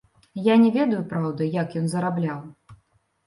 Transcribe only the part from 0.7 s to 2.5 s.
ведаю, праўда, як ён зарабляў.